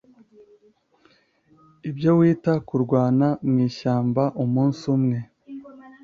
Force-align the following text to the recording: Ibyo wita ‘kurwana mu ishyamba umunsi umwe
Ibyo 1.89 2.11
wita 2.19 2.53
‘kurwana 2.67 3.27
mu 3.47 3.55
ishyamba 3.67 4.23
umunsi 4.43 4.81
umwe 4.95 5.19